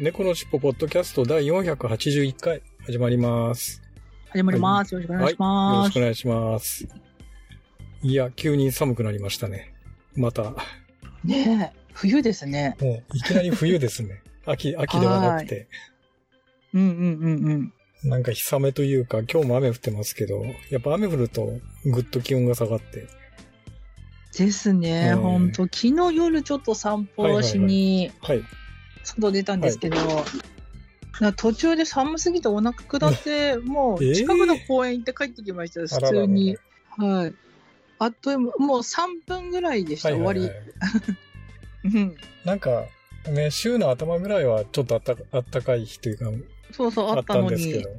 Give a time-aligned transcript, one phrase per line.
[0.00, 3.82] 猫のしっぽポッドキャスト第481回始まります。
[4.28, 4.94] 始まります。
[4.94, 5.32] よろしくお願いしはい。
[5.32, 5.88] よます。
[5.88, 6.88] ろしくお願いします。
[8.02, 9.74] いや、急に寒くなりましたね。
[10.14, 10.56] また、も
[11.24, 12.76] ねえ、冬ですね。
[12.80, 14.22] ういきなり冬ですね。
[14.46, 15.66] 秋、秋ではなくて。
[16.74, 17.72] うんうんうん
[18.04, 18.08] うん。
[18.08, 21.50] なんか日雨というか、今日も雨降ってますけど、やっぱ雨降ると
[21.84, 23.08] ぐっと気温が下がって。
[24.38, 25.64] ですね、うんほんと。
[25.64, 28.44] 昨日夜ちょっと散歩しにはい。
[29.04, 29.96] 外出たんですけど、
[31.20, 36.56] な途中で寒すぎてお腹下って、 もうえー近くの公園行って帰ってきましたよ、あららら普通に。
[36.96, 37.34] はい。
[38.00, 40.52] あっという間、もう3分ぐらいでした、はいはいはい終わ
[41.82, 41.90] り。
[41.98, 42.16] うん。
[42.44, 42.86] なんか、
[43.30, 46.26] ね、週の頭ぐらいはちょっとあったあったかい日というか、
[46.72, 47.90] そうそう、ああったんですけど、、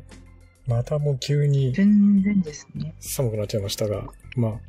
[0.68, 2.96] またもう急に全然ですね。
[3.00, 4.60] 寒くなっちゃいましたが、ま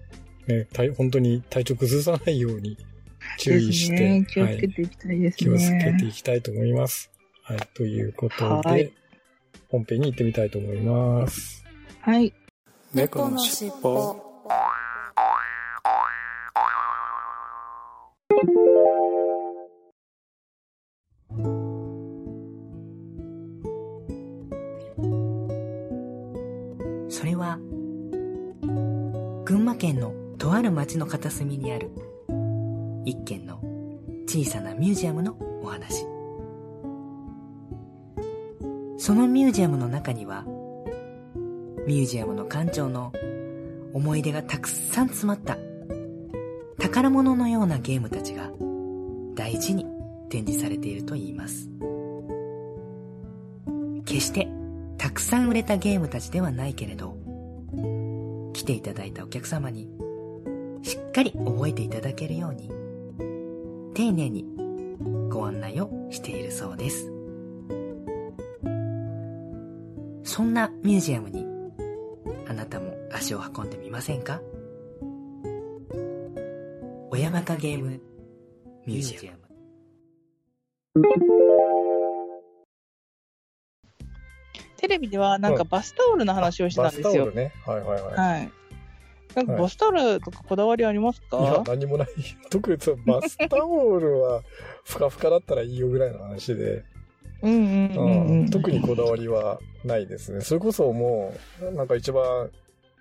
[0.48, 2.76] あ、ね、体本当に体調崩さないように
[3.38, 5.50] 注意して、ね、気をはい、つけていきたいですね。
[5.50, 7.10] 気をつけていきたいと思います。
[7.42, 8.92] はい、ということで、はい
[9.70, 11.64] 本編に行ってみたいと思います。
[12.00, 12.34] はい。
[12.92, 14.16] 猫のしっぽ
[27.08, 27.58] それは、
[29.44, 31.91] 群馬県のとある町の片隅にある、
[33.04, 33.60] 一軒の
[34.26, 36.04] 小さなミュージアムのお話。
[38.98, 40.44] そのミュージアムの中には、
[41.86, 43.12] ミュージアムの館長の
[43.94, 45.56] 思い出がたくさん詰まった、
[46.78, 48.50] 宝物のようなゲームたちが
[49.34, 49.86] 大事に
[50.28, 51.70] 展示されていると言います。
[54.04, 54.48] 決して
[54.98, 57.16] たくさん売れたゲームたちではないけれど、
[58.52, 59.88] 来ていただいたお客様に、
[60.82, 62.70] しっかり覚えていただけるように、
[64.00, 64.47] 丁寧に
[65.28, 67.12] ご案内をしているそうです。
[70.25, 71.44] そんなミュージアムに、
[72.49, 74.41] あなたも足を運んでみませんか？
[77.11, 78.00] 親バカゲーム
[78.87, 79.38] ミュージアム。
[84.78, 87.34] テレビではなんかバスタオルの話をしてたんですよバスタオル。
[87.34, 87.53] ね。
[87.67, 88.15] はいはいはい。
[88.15, 88.50] はい。
[89.34, 92.08] なんかバスタオルとかこだわりありますか、いや、何もない。
[92.50, 94.42] 特にそのバスタオルは、
[94.84, 96.84] ふかふかだったらいいよぐらいの話で、
[97.42, 98.50] うんうんうんううんん。
[98.50, 100.40] 特にこだわりはないですね。
[100.40, 101.32] それこそも
[101.62, 102.50] う、なんか一番、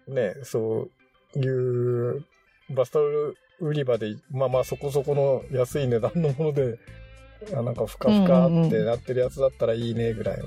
[0.07, 0.88] ね、そ
[1.35, 2.23] ういう、
[2.69, 6.78] バスタオル売り場で、まあまあそこそこの安い値段のもので、
[7.53, 10.39] あなんかふかふかってなってるやつだったらいいねぐらい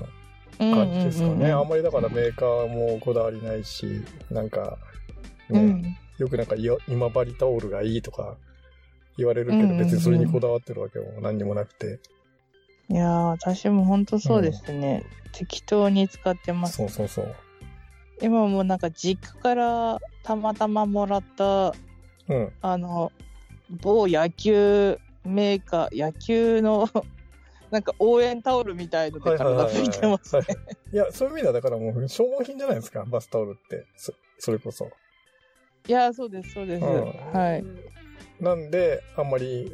[0.59, 1.51] の感じですかね。
[1.51, 4.77] あんまりだからメーカーもこだわりないし、なんか、
[5.53, 8.37] ね、うんよくなんか今治タオルがいいとか
[9.17, 11.99] 言われるけど、うんうんうん別にそれにこだわってるわけも何にもなくて。
[12.89, 15.03] いやー、私も本当そうですね。
[15.31, 16.77] 適当に使ってます。
[16.77, 17.35] そうそうそう。
[18.21, 21.73] 今もなんか実家からたまたまもらった、
[22.29, 22.53] うん。
[22.61, 23.11] あの、
[23.81, 26.87] 某野球メーカー、野球の
[27.71, 30.43] なんか応援タオルみたいので体拭いてますね。
[30.93, 33.87] いや、そういう意味ではだからもう消耗品じゃないですか、バスタオルって。
[33.95, 34.91] そそれこそ。
[35.87, 36.85] いやー、そうです、そうです。
[36.85, 36.91] うん
[37.33, 37.63] はい。
[38.39, 39.71] なんで、あんまり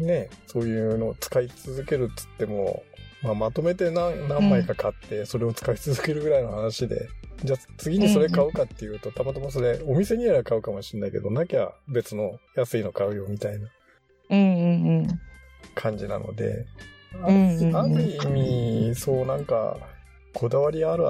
[0.00, 2.82] ね、そういうのを使い続けるっつっても、
[3.22, 7.08] まあ、まとめて何何枚か買って、それを使い続けるぐらいの話で、
[7.44, 13.68] じゃあ次にそれ買うかっていうと、たまたまそれ、お店にあれば買うかもしれないけど、なきゃ別の安いの買うよみたいな
[14.30, 15.20] うんうんうん。
[15.74, 16.66] 感じなので、
[17.22, 19.76] ある意味、そうなんか、
[20.34, 21.04] こだわりある、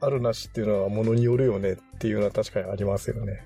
[0.00, 3.44] あるなしっていうのはものによるよねっていうのは確かにありますよね。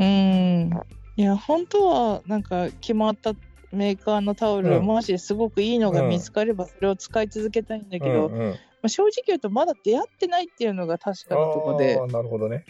[0.00, 0.70] うん。
[1.16, 3.34] いや、本当は、なんか、決まった
[3.72, 12.64] メーカーのタオル、うんもしすごくいいのが見つかれば、それを使い続けたいんだけど、うんうん、まあ、正直言うと、まだ出会ってないっていうのが確かなところでなるほどね。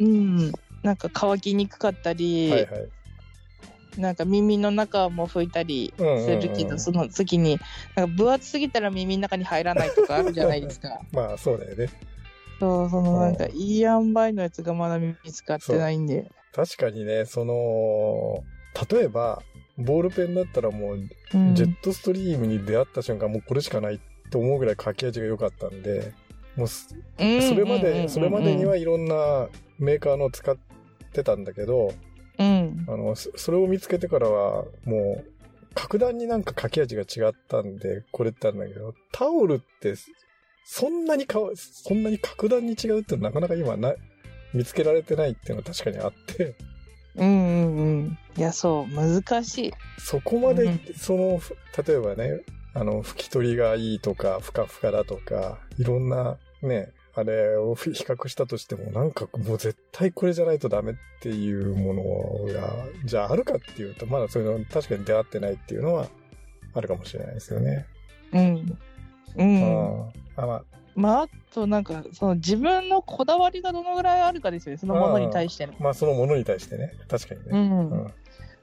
[0.00, 0.52] うん。
[0.82, 2.88] なんか乾きにくかったり、はいはい。
[3.96, 6.06] なんか耳の中も拭いたりする
[6.40, 7.58] けど、うんうんうんその時に、
[7.96, 11.00] なんか分厚すぎたら耳の中に入らないとかあるじゃないですか。
[11.12, 11.88] まあ、そうだよね。
[12.60, 16.30] そう、そのなんか、いい塩梅のやつがまだ見つかってないんで。
[16.54, 18.44] 確かにね、その、
[18.90, 19.42] 例えば、
[19.76, 20.98] ボールペンだったらもう、う
[21.36, 26.12] んジェットストリームに出会った瞬間もうこれしかないと思うぐらい書き味が良かったんで、
[26.56, 29.48] もうそれまで、それまでにはいろんな
[29.78, 30.56] メーカーの使っ
[31.12, 31.92] てたんだけど、
[32.38, 32.84] うん。
[32.88, 35.34] あの、そそれを見つけてからは、もう、
[35.74, 39.94] 格段になんか書き味が違ったんで、これってあるんだけど、タオルって、
[40.64, 43.94] そんなにかわ、そんなに格段に違うってなかなか今な、
[44.54, 46.54] 見つけられてないっていうのは確かにあって、
[47.16, 48.18] うんうんうん。
[48.36, 49.72] いや、そう、難しい。
[49.98, 51.56] そこまでうん、その、ふ
[51.86, 52.40] 例えばね、
[52.74, 62.74] あの、拭き取りがいいとか、ふかふかだとか、いろんなね、あれを比較したとしても、なんかもう絶対これじゃないとダメっていうものが、
[63.04, 66.08] じゃああるかっていうと、まだそういうの確かに出会ってないっていうのは
[66.74, 67.86] あるかもしれないですよね。
[68.32, 68.78] うん。
[69.36, 69.42] う。
[69.42, 70.12] うんん。
[70.36, 75.74] あ、まあ、まあ、あとなんか、その自分のこだわりがどのぐらいあるかですよね、そのものに対しての。
[75.80, 76.92] まあそのものに対してね。
[77.08, 77.68] 確かにうね。
[77.68, 77.90] ん。
[77.90, 78.12] だか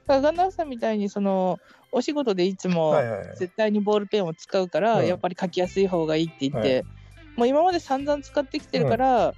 [0.06, 1.58] らガンダムさんみたいに、その、
[1.90, 3.36] お仕事でいつもはいはいはい。
[3.36, 6.84] 絶対にボールペンを使うから、うんやっぱり書きやすい方がいいって言って、
[7.36, 9.34] もう今まで散々使ってきてるから、あ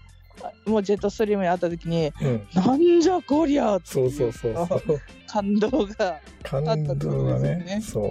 [0.66, 2.46] もうジェットストリームに会った時に、うん。
[2.54, 5.00] なんじゃこりゃってそうそうそうそう。
[5.26, 6.20] 感動が。
[6.42, 7.80] 感あったってこと動がですよねね。
[7.80, 8.04] そう。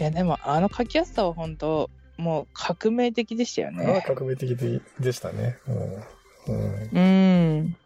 [0.00, 4.04] いや、でもあの書きやすさは本当、もう革命的でしたよね。
[4.06, 5.56] 革命的ででしたね。
[6.46, 6.54] うん。
[6.54, 6.90] うん。
[6.92, 7.00] う
[7.62, 7.76] ん。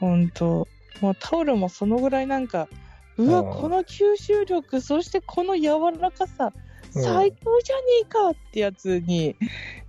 [0.00, 0.68] 本当
[1.00, 2.68] もうタオルもそのぐらいなんか、
[3.16, 9.34] うわ、うんこの吸収力、そしてこの柔らかさ、うん最高じゃねえかってやつに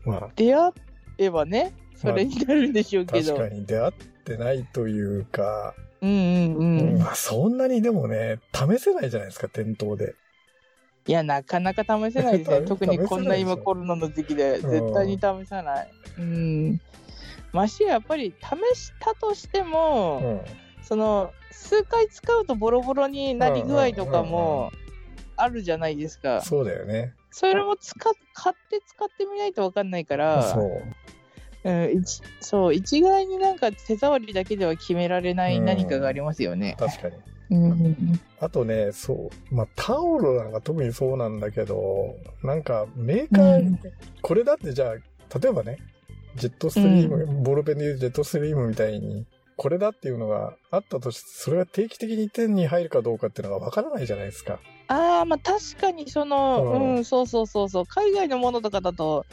[0.05, 0.71] まあ、出会
[1.19, 3.35] えばね、それになるんでしょうけど。
[3.35, 3.91] 確かに出会っ
[4.23, 6.97] てないというか、うんうんうん。
[6.97, 10.15] まあそんなにでもね、試せないじゃないですか、店頭で。
[11.07, 12.57] いや、なかなか試せないですね。
[12.65, 15.91] 試特にこんな今コロナの時期で、絶対に試さない。
[16.17, 16.81] うん。
[17.51, 18.33] ましてややっぱり
[18.73, 20.41] 試したとしても、うん。
[20.81, 24.71] その、数回使うとボロボロになり具合とかも
[25.35, 26.41] あるじゃないですか。
[26.41, 27.13] そうだよね。
[27.31, 30.83] それも使っ買って使ってみないと分かんないから、そう。
[31.65, 36.75] うん、一そう一概になんか手触りだけでは決められない何かがありますよね。
[36.77, 37.15] 確かに。
[37.49, 39.55] うんあとね、そう。
[39.55, 43.79] まあタオルなんか特にそうなんだけど、なんかメーカー、うん
[44.21, 45.77] これだってじゃあ、例えばね、
[46.35, 49.25] ジェットストリーム、ボールペンでいうジェットストリームみたいに、
[49.57, 54.59] これだっていうのがあったとして、それが定期的に手に入るかどうかっていうのがわからないじゃないですか。
[54.87, 59.25] ああまあ確かにその、ううんん、そうそうそうそう海外のものとかだと。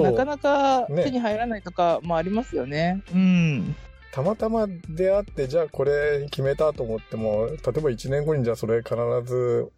[0.00, 3.02] なかなかね手に入らないとかもありますよね。
[3.14, 3.76] うん。
[4.12, 8.94] たまたま出会って、じゃあこれ決めたと思っても、例えば1年後にじゃあそれ必
[9.24, 9.70] ず、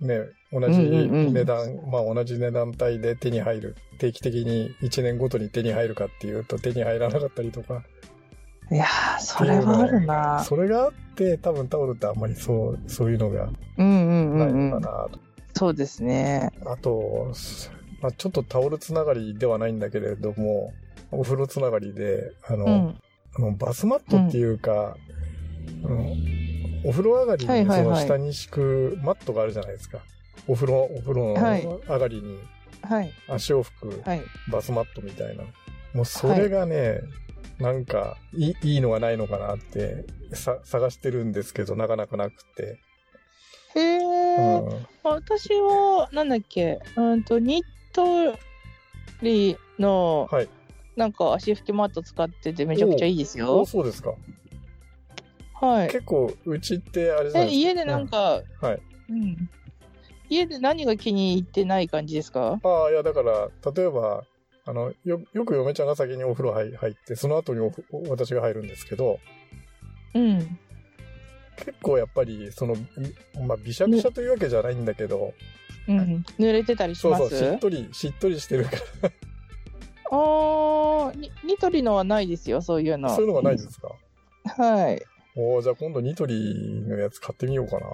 [0.00, 0.20] ね、
[0.52, 3.76] 同じうんうんうん値段、まあ同じ値段帯で手に入る。
[3.98, 7.82] 定期的に1年ごとに手に入るかっていうと手に入らなかったりとか。
[8.70, 10.42] いやーそれはあるな。
[10.44, 13.48] それがあって、多分タオルってあんまりそう、そういうのが
[13.78, 14.70] うんうんうないんうん。
[14.70, 15.18] のかなと。
[15.54, 16.50] そうですね。
[16.64, 17.32] あと、
[18.00, 20.72] まあちょっとタオルつながりではないんだけれども、
[21.10, 23.00] お風呂つながりで、あの、うん。
[23.36, 24.96] あのバスマットっていうか、
[25.84, 26.12] あの
[26.84, 30.00] お風呂上がりにその下に敷くマットがあるじゃないですか。
[30.48, 32.38] お風呂、お風呂はいの上がりに
[32.82, 34.22] はい足を拭くはい。
[34.50, 35.44] バスマットみたいな。
[35.94, 37.00] もうそれがね、
[37.58, 42.80] なんかいいいいのがないのかなってさ探してるんですけど、なかなかなくて。
[43.74, 48.38] へえ、うん私はなんだっけうんとニット
[49.22, 50.48] リのはい。
[50.96, 53.64] なんか足拭きマット使っててめちゃくちゃいいですおよ。
[53.64, 54.14] そうですか。
[55.54, 55.88] はい。
[55.88, 58.82] 結構、うちってあれじゃ家でなんか、うんはい。
[59.10, 59.50] うん。
[60.28, 62.60] 家で何が気に入ってない感じですか？
[62.62, 64.24] ああ、いや、だから、例えば、
[64.64, 69.18] あの、よ、よく嫁ちゃんが先にお風呂入入って、その後におふ私が入るんですけど、
[70.14, 70.58] うん。
[71.56, 72.88] 結構やっぱり、その、ん
[73.46, 75.34] まあ、びしゃびしゃというわけじゃないんだけど、
[75.88, 76.24] うん。
[76.38, 77.18] 濡れてたりします？
[77.18, 78.70] そうそう、しっとり、しっとりしてるか
[79.02, 79.10] ら、
[80.14, 83.08] あーニニトリのはないですよ、そういうの。
[83.08, 83.88] そういうのがないですか？
[84.62, 85.02] はい。
[85.34, 87.86] おーじゃあ今度ニトリのやつ買ってみようかな。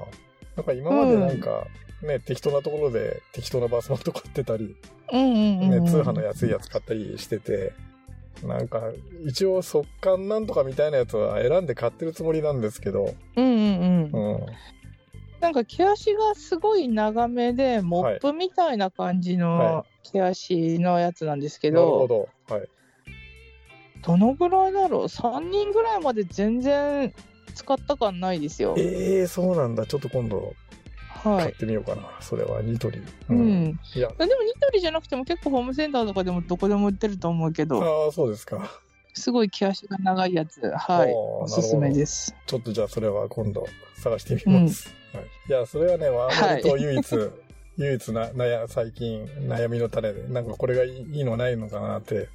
[0.56, 1.68] なんか今までなんか、
[2.02, 4.75] ね、適当なところで適当なバスマット買ってたり、
[5.12, 5.84] うんうんうん、うん。
[5.84, 7.72] ね、通販の安いやつ買ったりしてて、
[8.44, 8.82] なんか、
[9.25, 14.32] 一応速乾なんとかみたいなやつは選んで買ってるつもりなんですけど、うんうんうん。
[14.34, 14.46] うん。
[15.40, 22.28] なんか毛足がすごい長めで、モップみたいな感じはの毛足のやつなんですけなるど、ほど。
[22.49, 22.68] はい。
[24.02, 27.12] どのぐらいだろう ?3 人ぐらいまで全然
[27.54, 28.75] 使った感ないですよ。
[28.78, 29.87] ええー、そうなんだ。
[29.87, 30.54] ちょっと今度
[31.09, 31.42] はい。
[31.45, 32.02] 買ってみようかな。
[32.21, 33.00] それはニトリ。
[33.28, 33.35] う。
[33.35, 33.78] ん。
[33.95, 38.71] いや、でもニトリじゃなくても結構ホームセンターとかでもどこでも売ってると思うけど、ああ、そうですか。
[39.14, 41.12] すごい毛足が長いやつ、はい。
[41.12, 42.35] おすすめです。
[42.47, 43.66] ちょっとじゃあそれは今度
[43.97, 44.98] 探してみます。
[45.49, 47.31] いや、それはね、ワーマルと唯一、
[47.77, 52.29] 唯一な、悩、最近悩みの種で、なんかこれがいいのないのかなって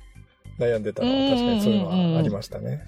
[0.60, 2.84] 悩んでたのは確かにそういうのはありましたね。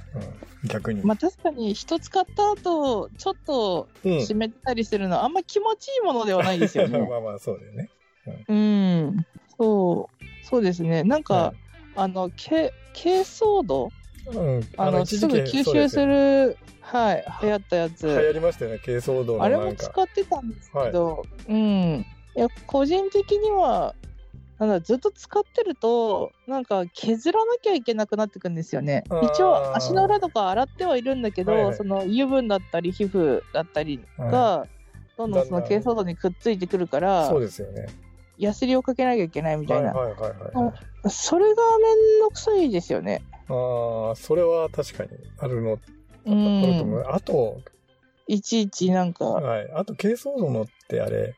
[0.64, 1.04] うん、逆に。
[1.04, 4.22] まあ確かに人使った後、ちょっとうん。
[4.22, 6.98] 湿ったりするのはあんま気持ちいいものではないですよね。
[7.08, 7.90] まあまあ、そうだよね。
[8.48, 9.26] うん。
[9.58, 10.46] そう。
[10.46, 11.04] そうですね。
[11.04, 11.54] なんか、は
[11.96, 13.92] あの、け珪藻土い
[14.34, 14.68] うん。
[14.78, 18.08] あの、すぐ吸収する、はい、流行ったやつ。
[18.08, 19.74] 流行りましたよね、珪藻土のあれも。
[19.76, 22.06] 使ってたんですけど、うん。
[22.36, 23.96] いや、個人的には、
[24.58, 29.04] なんだ、ずっと使ってると、なんか削らなきゃいけなくなってくんですよね。
[29.34, 34.66] 一応、足の裏とか洗ってはいるんだけど、はいはいその油分だったり皮膚だったりが、
[35.18, 37.88] どんどんその珪藻土にくっついてくるからそう、ですよね。
[38.38, 39.94] ヤスリをかけなきゃいけないみたいな。
[39.94, 40.74] はいはいはいは
[41.06, 41.10] い。
[41.10, 43.22] それがめんどくさいですよね。
[43.48, 45.10] ああ、それは確かに
[45.40, 45.74] あるの、
[46.26, 47.00] うあると思ん。
[47.00, 47.06] う。
[47.08, 47.62] あと、
[48.28, 49.70] いちいちなんか、はい。
[49.74, 51.36] あと、珪藻土のってあれ、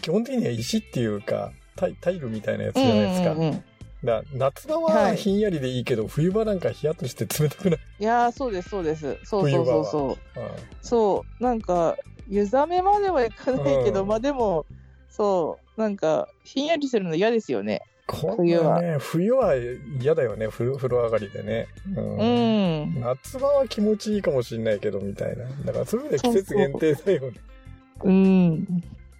[0.00, 3.32] 基本的には石っていうか、タイタイルみたいなやつじゃないですか。
[3.32, 3.64] うんうんうん
[4.04, 7.80] だ夏場ははいひんやりでいいけど、冬場なんかヒヤッとして冷たくない？
[8.00, 9.18] いやー、そうです、そうです。
[9.24, 10.40] そうそうそうそう。
[10.40, 10.50] あ
[10.82, 11.96] そう、なんか、
[12.28, 14.66] 湯冷めまではいかないけど、うんまあでも、
[15.08, 17.80] そう、なんか、ひんやりするの嫌ですよね。
[18.06, 19.54] こ冬はね、冬は
[20.00, 21.68] 嫌だよね、風呂上がりでね。
[21.96, 23.00] うんうん。
[23.00, 25.44] 夏場は気持ちいいかもしれないけど、みたいな。
[25.64, 27.40] だから、そういう意味では季節限定だよね。
[28.02, 28.64] うん。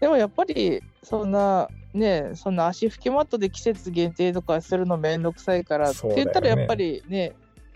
[0.00, 7.32] でもやっぱり、そんな、ね、そんな足拭きマットで季節限定とかするのめんどくさいから、って言ったらやっぱりね、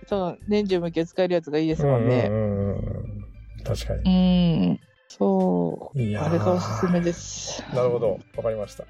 [0.06, 2.26] その年中無休使えるやつがいいですもんね。
[2.28, 3.24] うんうんうんうん
[3.64, 4.72] 確かうに。
[4.72, 4.80] ん。
[5.08, 5.98] そう。
[6.18, 7.62] あれがおすすめです。
[7.74, 8.18] なるほど。
[8.36, 8.84] わかりました。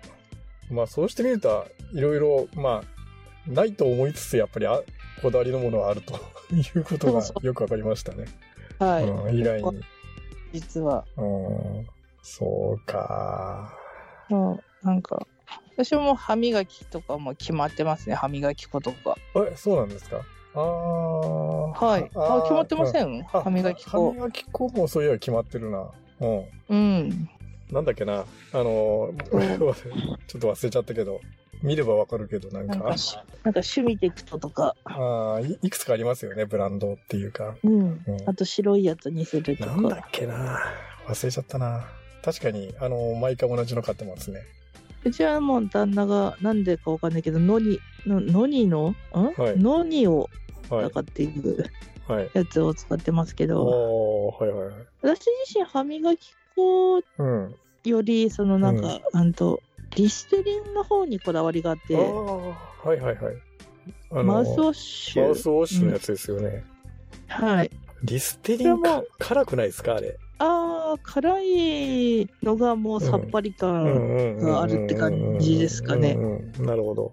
[0.70, 4.80] まあ、そうしてみると、いろいろ、まあ、ないと思いつつ、やっぱりあ、
[5.22, 6.14] こだわりのものはあると
[6.54, 8.26] いうことがよくわかりましたね。
[8.78, 9.04] はい。
[9.04, 9.80] うん、意外に。
[10.52, 11.04] 実は。
[11.16, 11.86] うん、
[12.22, 13.74] そうか。
[14.28, 15.26] そうなんか、
[15.76, 19.16] 私も歯磨きとかも決まってますね、歯磨き粉とか。
[19.34, 20.20] え、そうなんですか？
[20.54, 20.62] ああ。
[21.72, 22.10] はい。
[22.14, 23.24] あー決まってません？
[23.32, 24.12] あ歯磨き歯粉。
[24.12, 25.90] 磨き粉もそういえば決まってるな。
[26.20, 26.44] うん。
[26.68, 27.30] うん。
[27.72, 28.20] なんだっけな。
[28.20, 29.70] あの、ちょ
[30.38, 31.20] っと忘れちゃったけど、
[31.62, 37.56] 見ればわかるけど、なんかなんか、しなんか趣味テクトとか、ああいいくつかありますよね、ブランドっていうか。
[37.62, 38.00] うんうん。
[38.26, 40.08] あと白いやつにするとなんだっか。
[40.12, 40.60] けな。
[41.06, 41.84] 忘れちゃったな。
[42.24, 44.42] 確かに、あの、毎回同じの買ってますね。
[45.04, 50.28] うちはもう旦那がなんでかわかんないけど、ノニ、のノニの、ん、はいノニを、
[50.70, 50.90] はいなん。
[50.90, 51.64] かっていう
[52.08, 52.30] はい。
[52.34, 53.66] やつを使ってますけど、
[54.38, 54.74] はいはいはい。
[55.02, 57.54] 私自身歯磨き粉うん。
[57.84, 59.62] より、そのなんか、あんと、
[59.96, 63.36] リステリンの方にこだわりがあって、はいはいはい。
[64.24, 65.22] マウスウォッシュ。
[65.24, 66.64] マウスウォッシュのやつですよね。
[67.28, 67.70] はい。
[68.02, 70.18] リステリンか辛くないですかあれ？
[70.38, 74.38] ああ、辛いのがもうさっぱり感。
[74.38, 77.12] があるって感じですかねうんうんなるほど。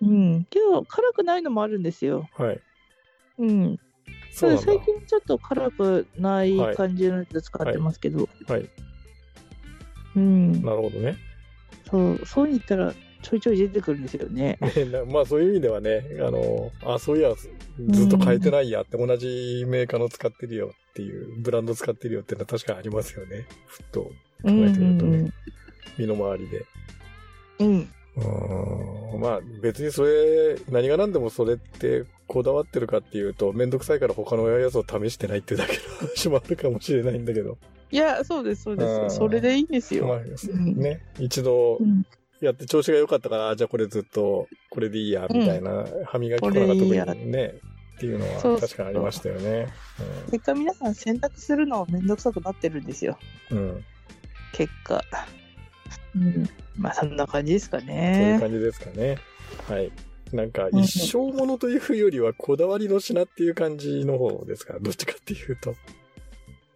[0.00, 0.44] うん。
[0.50, 2.28] けど、辛くないのもあるんですよ。
[2.34, 2.60] はい。
[3.38, 3.78] うん。
[4.32, 8.28] 最近ちょっと辛くないはい感じのやつ使ってますけど。
[8.48, 8.68] はい。
[10.16, 10.52] うん。
[10.62, 11.16] なるほどね。
[11.90, 14.58] そう、そう言ったらちょいちょい出てくるんですよね。
[14.76, 23.46] ねなまあそういう意味ではね、あの、あ、そういや、ずっと変えてないやって、同じメーカーの使ってるよっていう、ブランド使ってるよっていうのは確かにありますよね。
[23.66, 24.12] ふっと考
[24.44, 25.32] うんえてみるとね、うん
[25.98, 26.64] 身の回りで。
[27.58, 27.88] うん。
[28.16, 37.58] うーんまあ別にそれ、何が何でもそれってこだわってるかっていうと、めんどくさいから他のやつを試してないっていうだけの話もあるかもしれないんだけど。
[37.90, 39.16] いや、そうです、そうでうんす。
[39.16, 40.24] それでいいんですまあよ。
[40.56, 42.04] ね、一度うん。
[42.40, 47.54] やって調子が良かったから、あじゃあこれずっとこれでいいや、みたいな、歯磨き粉なんか特にね、
[47.96, 49.68] っていうのは確かにありましたよね。
[50.30, 53.16] 結果皆さん選択するのめんどくさくなってるんですよ。
[53.50, 53.58] うん。
[53.58, 53.84] うん。
[54.52, 55.04] 結果。
[56.16, 56.48] うん。
[56.76, 58.38] まあそんな感じですかそういうね。
[58.40, 59.18] 感じですかね。
[59.68, 59.90] はい。
[60.32, 64.74] なんか、一生ものというよりは、こだわりの品っていう感じの方ですか？
[64.74, 65.74] ら、どっちかっていうと。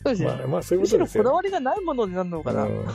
[0.05, 0.29] そうですね。
[0.29, 2.65] まあ、まあ、そういうことですよ、こだわりがないものになるのかな。
[2.65, 2.87] うん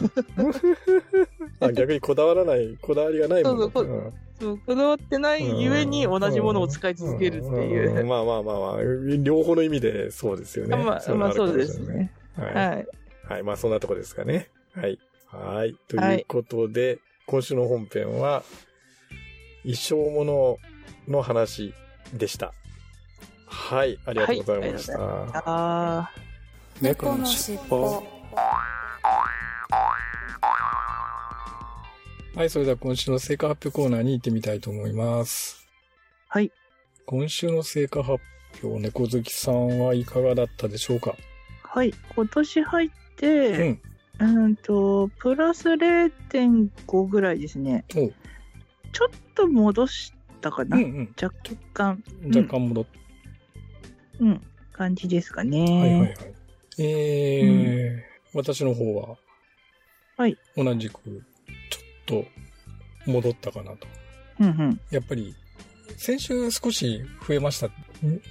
[1.59, 3.57] あ逆にこだわらない、こだわりがないもの。
[3.71, 8.05] そうそうこだわってないゆえに同じものを使い続けるっていんんう。
[8.05, 8.77] まあまあまあまあ、
[9.21, 10.75] 両方の意味でそうですよね。
[10.75, 12.11] まあ、まあそうですね。
[12.37, 12.45] は。
[12.45, 12.85] はいい。
[13.33, 13.43] はい。
[13.43, 14.49] まあそんなとこですかね。
[14.73, 14.97] はい。
[15.31, 15.75] はい。
[15.87, 18.43] ということで、今週の本編は、
[19.63, 20.57] 一生もの
[21.07, 21.73] の話
[22.13, 22.53] でした。
[23.45, 23.97] はい。
[24.05, 24.99] ありがとうございました。
[24.99, 26.11] ああ。
[26.81, 28.03] 猫のしっぽ
[32.33, 35.67] はい、それでは今週の成果発表コーナーに行ってみたいと思います。
[36.27, 36.51] はい。
[37.05, 38.23] 今週の成果発
[38.63, 41.15] 表、猫好きさんはいかがだったでしょうか？
[41.63, 41.93] はい。
[42.15, 43.81] 今年入っうて、ん。
[44.19, 47.85] うんと、プラス0.5ぐらいですね。
[47.89, 51.15] ちょっと戻したかな、うんうん。
[51.21, 51.33] 若
[51.73, 52.85] 干、若干戻っ
[54.19, 54.41] うん、
[54.73, 55.59] 感じですかね。
[55.59, 56.17] はいはいはい。
[56.77, 59.17] えー私の方は、
[60.15, 60.37] はい。
[60.55, 61.01] 同じく、
[62.05, 62.23] ちょっ
[63.05, 63.87] と戻ったかなと。
[64.39, 64.81] うんうん。
[64.89, 65.35] やっぱり、
[65.97, 67.69] 先週少し増えました。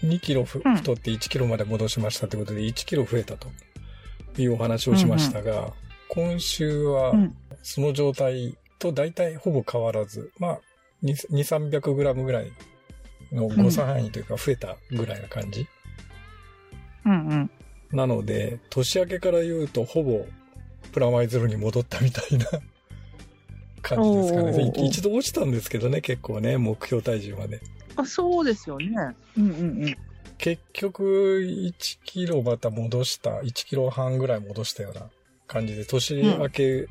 [0.02, 3.48] 2キロふうん太って1キロまで戻しましたということで、1キロ増えたと
[4.38, 5.72] いうお話をしましたが、
[6.08, 10.60] 今週はうんその状態と大体ほぼ変わらず、まあ、
[11.02, 12.52] 2、300グラムぐらい
[13.32, 15.66] の誤差範囲というか増えたぐらいな感じ。
[17.04, 17.50] うんうん。
[17.92, 20.24] なので、年明けから言うとほぼ
[20.92, 22.46] プラマイゼロに戻ったみたいな
[23.82, 24.72] 感じですかね。
[24.86, 27.60] 一度落ちたんですけどね、結構ね、目標体重まで。
[27.96, 28.88] あ、そうですよね。
[29.36, 29.96] うんうんうん。
[30.40, 35.02] 結局、1キロまた戻した、1キロ半ぐらい戻したような
[35.46, 36.88] 感じで、年明け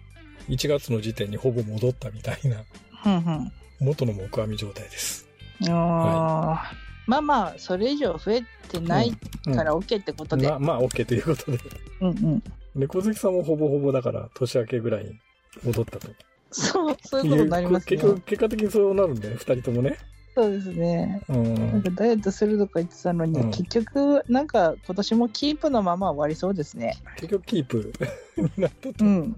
[0.49, 2.63] 1月の時点にほぼ戻ったみたいな、
[3.05, 5.27] うん元の木阿弥状態です。
[5.61, 5.71] うん。
[5.71, 6.71] ああ、
[7.07, 10.47] まあまあ、それ以上増えてないうんから OK ってことで。
[10.47, 11.57] まあ、まあ、OK ということで。
[12.01, 12.43] うんうん。
[12.75, 15.19] 猫好きさんもほぼほぼだから、年明けぐらいに
[15.63, 16.09] 戻ったと。
[16.51, 18.03] そう、そういうことになりますね結。
[18.03, 19.97] 局、結果的にそうなるんで、ね、二人ともね。
[20.41, 21.21] そうですね。
[21.27, 21.81] うなんん。
[21.83, 26.95] かダイエットするとか言ってたのに、うん結局、なんか今年もキープのまま終わりそうですね。
[27.17, 27.91] 結局、キープ？
[28.37, 29.03] に なったと。
[29.03, 29.35] うん。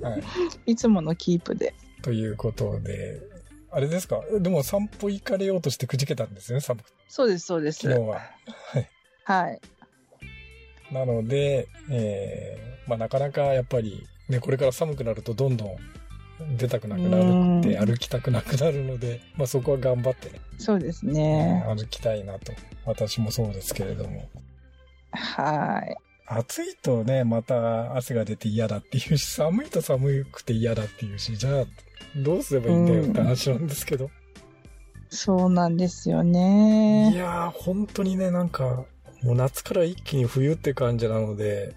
[0.00, 0.22] はい。
[0.72, 1.74] いつものキープで。
[2.02, 3.20] ということで、
[3.70, 4.22] あれですか？
[4.40, 7.80] でも散歩行かれようとしてくじけたんですよね、寒くそうです、そうです。
[7.80, 8.20] 昨日は。
[9.24, 9.60] はい。
[10.92, 15.76] なので、えーまあなかなかやっぱりね、これから寒くなるとどんどん
[16.56, 17.22] 出たくなくなる
[17.60, 21.64] ってうん歩きたくなくなるので、まあそこは頑張ってね、そうですね。
[21.66, 22.52] 歩きたいなと。
[22.84, 24.28] 私もそうですけれども。
[25.12, 25.96] はい。
[26.26, 31.64] 暑いとね、また汗が出て嫌だっていうし、寒いと寒くて嫌だっていうし、じゃあ
[32.16, 34.10] どうすればいいんだよって話なんですけど。
[35.08, 37.12] そうなんですよいね。
[37.16, 38.84] やー、本当にね、なんか、
[39.22, 41.74] もう夏から一気に冬って感じなので、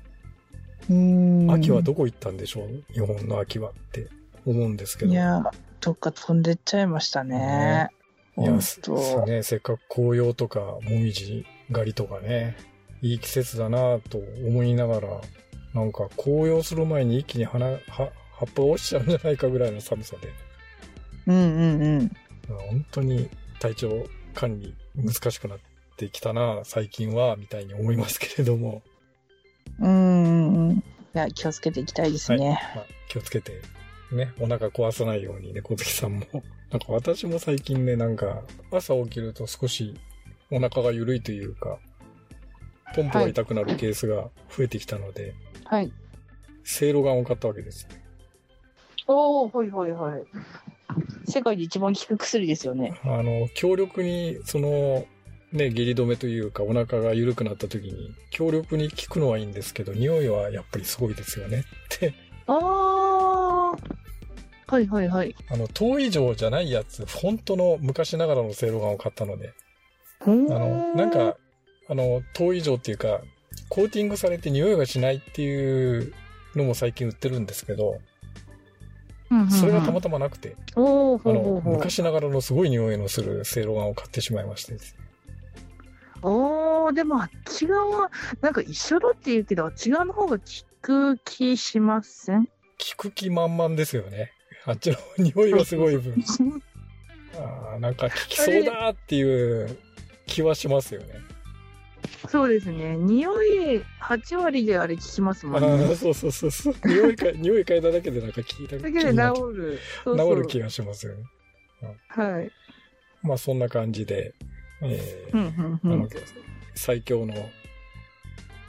[0.88, 1.52] うん。
[1.52, 2.84] 秋はどこ行ったんでしょう？
[2.94, 4.08] 日本の秋はって
[4.46, 5.12] 思うんですけど。
[5.12, 5.44] いや、
[5.82, 7.90] どっか飛んでっちゃいましたね。
[8.38, 9.26] いや、本す当。
[9.26, 12.58] ね、せっかく紅葉とか、もみじ狩りとかね、
[13.02, 15.22] いい季節だなと思いながら、
[15.74, 20.34] なんか紅葉する前に一気に花、は葉っぱ落ちちゃうんじゃないかぐらいの寒さで、
[21.28, 21.40] うんう
[21.78, 22.12] んうん。
[22.70, 23.30] 本当に
[23.60, 25.60] 体調管理難しくなっ
[25.98, 28.82] てきたな、最近は、みたいに思いますけれども、
[29.80, 30.78] うんうんうん。
[30.78, 32.60] いや、気をつけていきたいですね。
[32.76, 33.62] まあ、気をつけて、
[34.13, 36.26] ね、お腹壊さないようにね、小月さんも。
[36.71, 39.93] なんか私も最近ね、なんか、朝起きると少し
[40.52, 41.80] お腹が緩いというか、
[42.95, 45.34] ポンプが痛くなるケースが増えてきたので、
[45.65, 45.91] はい。
[46.63, 47.88] せいろがんを買ったわけです。
[49.08, 50.23] おお、はいはいはい。
[51.26, 52.99] 世界で一番効く薬ですよね。
[53.04, 55.06] あの、強力に、その、
[55.52, 62.13] ね、下痢止めというか、お腹が緩くなった時に、強力に効くのはいいんですけど、匂いはやっぱりすごいですよねって。
[62.47, 63.03] ああ。
[64.74, 65.36] はいはいはい。
[65.50, 69.54] あの、糖以上じゃないやつ、本当の昔ながらのせいろがんを買ったので、
[70.20, 71.38] ああの、なんか、
[71.88, 73.22] あの、糖以上っていうか、
[73.70, 76.12] コーティングされて匂いがしないっていう
[76.56, 78.00] のも最近売ってるんですけど、
[79.50, 81.62] それがたまたまなくて、あの。
[81.64, 85.00] 昔ながらのすごい匂いのするせいろがんを買ってしまいましてですね
[86.24, 88.10] おお、でもあっち側、
[88.42, 90.44] なんか一緒だって言うけど、あっち側の方が効
[90.82, 92.50] く気しません？
[92.80, 94.33] 聞く気満々ですよね。
[94.65, 96.13] あっちの匂いがすごい分。
[97.36, 99.23] あーなんか効きそうだってい
[99.63, 99.78] う
[100.28, 101.08] 気はしますよね。
[102.28, 102.95] そうですね。
[102.97, 105.67] 匂い8割であれ効きますあもんね。
[105.86, 106.76] ーそうそうそうそう。
[106.86, 109.80] 匂いか、匂い嗅いだだけでなんか聞いただけで治る。
[110.04, 111.23] そうそう治る気がしますよね。
[112.08, 112.52] はい。
[113.21, 114.34] まあそんな感じで、
[114.82, 116.10] えーうんうんあの
[116.76, 117.34] 最強の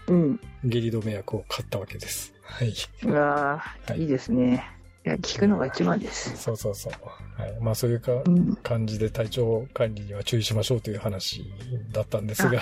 [0.08, 0.16] うん。
[0.16, 0.40] うん。
[0.64, 2.34] 下痢止め薬を買ったわけです。
[2.42, 2.74] はい。
[3.04, 4.64] うわはいーいいですね。
[5.06, 6.34] いや、効くのが一番です。
[6.36, 6.92] そうそうそう。
[7.40, 7.56] はい。
[7.60, 8.56] まあそういうかうん。
[8.56, 11.44] 感じで体調管理には注意しましょうという話
[11.92, 12.58] だったんですが、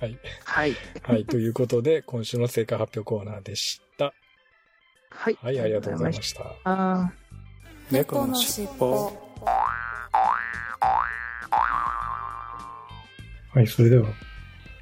[0.00, 0.18] はい。
[0.44, 0.76] はい。
[1.02, 1.24] はい。
[1.26, 4.14] ということで、今週の成果発表コーナーでした。
[5.10, 5.38] はい。
[5.42, 6.44] はい、ありがとうございましした。
[6.44, 6.50] た。
[6.64, 7.12] あ
[7.90, 9.12] 猫のしっぽ
[13.54, 14.08] はい、それでは、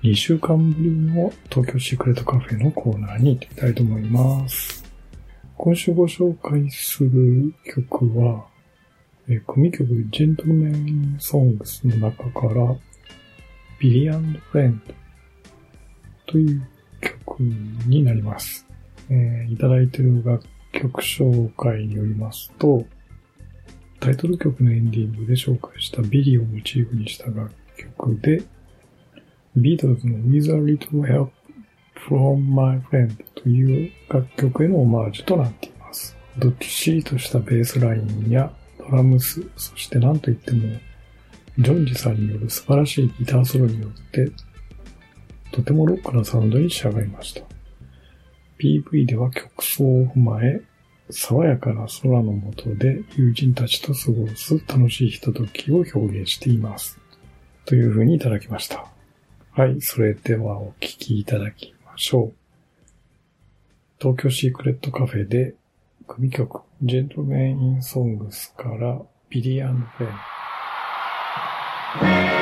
[0.05, 4.80] 2週間ぶりの東京シークレットカフェのコーナーに行ってみたいと思います。
[5.62, 8.46] 今週ご紹介する曲は、
[9.29, 12.75] えー組曲ジェントルメンソングスの中から、
[13.79, 14.94] ビリーフレンド
[16.33, 16.66] という
[17.03, 18.66] 曲になります。
[19.11, 22.87] えーいただいている楽曲紹介によりますと、
[24.01, 28.42] タイトル曲のエンディングで紹介したビリをモチーフにした楽曲で、
[29.55, 31.39] ビートルズの With a Little Help
[32.08, 36.16] from My Friend という楽曲へのオマージュとなっています。
[36.38, 40.68] どっしりとしたベースラインやドラムス、そして何といっても、
[41.58, 44.30] ジョンジさんによる素晴らしいギターソロによって、
[45.52, 47.42] とてもロックなサウンドに仕上がりました。
[48.58, 50.60] PV では曲奏を踏まえ、
[51.10, 56.98] 爽やかな空の下で友人たちと過ごす楽しいひとときを表現しています。
[57.64, 58.86] という風にいただきました。
[59.52, 62.30] はい、それではお聴きいただきショー。
[63.98, 65.54] 東京シークレットカフェで、
[66.08, 70.06] 組曲、ジェントルメン・イン・ソングスから、ビリー・アン・フェ
[72.36, 72.39] ン。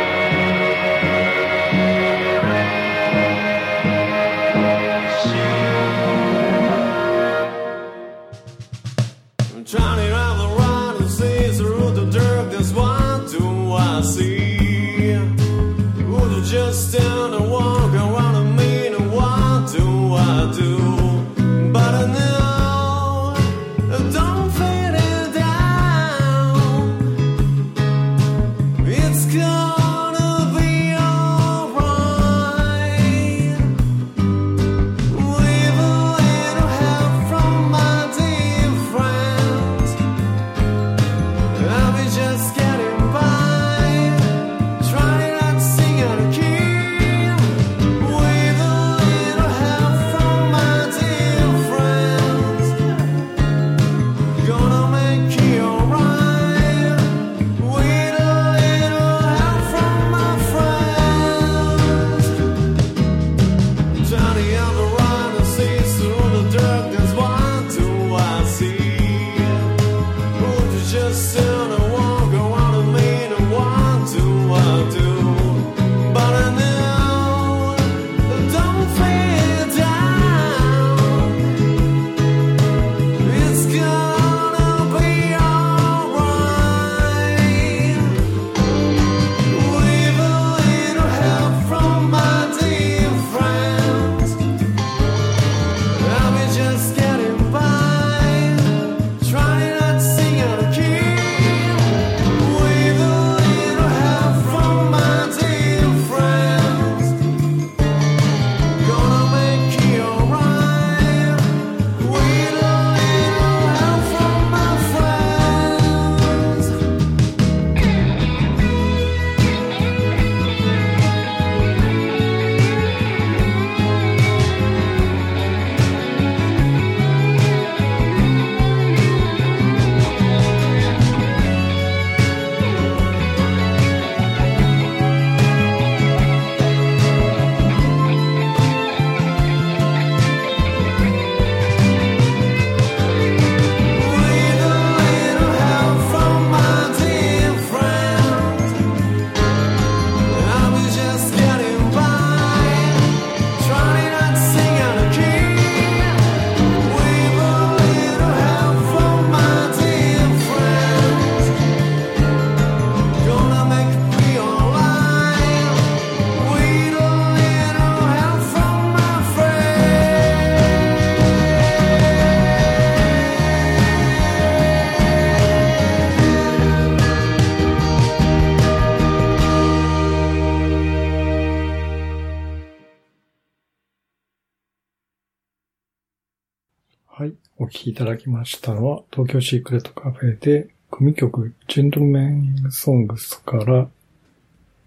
[187.98, 193.88] ただきましたのは、東京シークレットカフェで、組曲、ジェントルメンソングスから、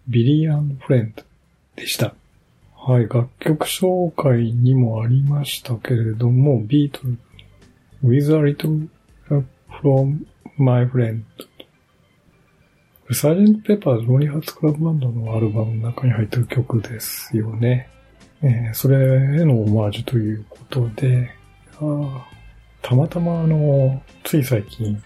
[0.08, 1.21] ビリーフレンド
[1.76, 2.15] でした。
[2.78, 3.10] はい。
[3.10, 7.17] 楽曲紹介にもありましたけれども、ビートル、
[8.02, 8.88] With a Little
[9.28, 9.43] Help
[9.82, 10.26] from
[10.58, 11.21] My Friend
[13.12, 17.89] サージェント・ペッパーズ・ロニーハーツ・クラブバンドのアルバムの中に入ってる曲ですよね。
[18.41, 21.30] えーそれへのオマージュということで、
[21.76, 22.31] あー
[22.82, 25.02] たまたまあの、つい最近、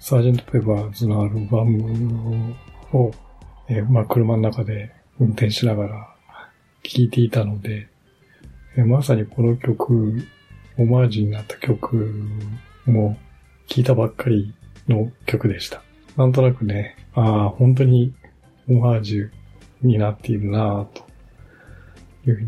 [0.00, 2.54] サージェント・ペーパーズのアルバム
[2.92, 3.12] を、
[3.68, 6.14] えまあ、車の中で運転しながら
[6.82, 7.88] 聴いていたので、
[8.76, 10.26] えまさにこの曲、
[10.76, 11.96] オマージュになった曲
[12.86, 13.16] も
[13.66, 14.54] 聴いたばっかり
[14.88, 15.82] の曲でした。
[16.16, 18.12] なんとなくね、ああ、本当に
[18.68, 19.30] オマージュ
[19.82, 21.04] になっているなぁと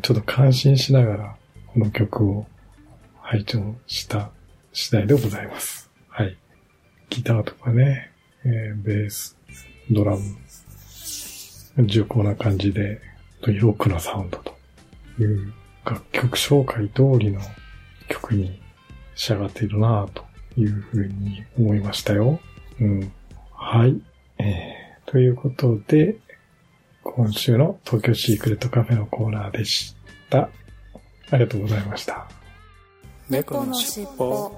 [0.00, 2.46] ちょっと感心しながらこの曲を
[3.20, 4.30] 拝聴した
[4.78, 5.90] 次第でございます。
[6.10, 6.36] はい。
[7.08, 8.10] ギターとかね、
[8.44, 9.38] えーベース、
[9.90, 10.22] ドラム、
[11.86, 13.00] 重厚な感じで、
[13.40, 14.54] ロックなサウンドと
[15.18, 17.40] いう楽曲紹介通りの
[18.08, 18.60] 曲に
[19.14, 20.26] 仕上がっているなぁと
[20.58, 22.38] いうふうに思いましたよ。
[22.78, 23.12] うん。
[23.54, 23.98] はい。
[24.36, 26.18] えー、ということで、
[27.02, 29.96] 今週の東京シークレットカフェのコーナーでし
[30.28, 30.50] た。
[31.30, 32.35] ありがとうございました。
[33.28, 34.52] 猫のしっぽ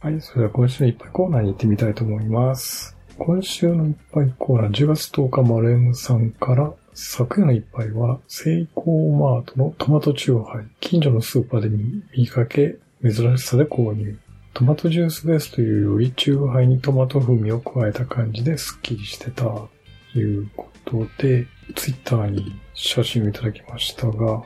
[0.00, 2.96] はい、それでは今週のいっぱいコーナーに行ってみたいと思います。
[3.16, 10.66] 今週のいっぱいコーナー、10月10日、マルエムさんから、昨夜の一杯は、セイコーマートのトマトチューハイ。
[10.80, 11.68] 近所のスーパーで
[12.16, 14.18] 見かけ、珍しさで購入。
[14.52, 19.44] トマトジュースベースというより、チューハイにトマト風味を加えた感じですっきりしてた。
[19.44, 24.42] ということで、ツイッターに写真をいただきましたが、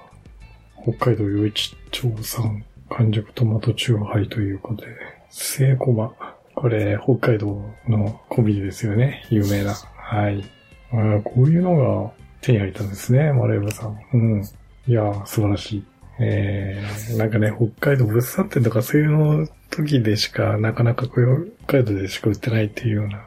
[0.82, 4.92] 北海道余市町産完熟トマトチューハイということで、
[5.30, 6.12] セイコマ。
[6.54, 9.26] これ、北海道のコンビニですよね。
[9.30, 9.74] 有名な。
[9.74, 10.44] はい。
[10.92, 13.98] あこういうのが手に入ったんですね、マレーバさん。
[14.12, 14.42] うん。
[14.86, 15.84] いやー、素晴らしい。
[16.20, 23.26] えー、なんかね、北海道物産展とかそういうの時でしか、なかなかこういう北海道でしか売ってないっていうような